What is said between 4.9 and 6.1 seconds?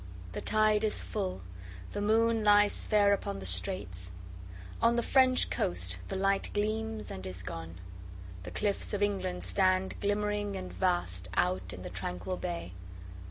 the French coast